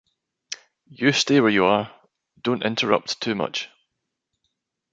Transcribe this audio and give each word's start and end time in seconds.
You 0.89 1.11
stay 1.11 1.39
where 1.41 1.51
you 1.51 1.65
are— 1.65 1.93
don't 2.41 2.63
interrupt 2.65 3.21
too 3.21 3.35
much. 3.35 3.69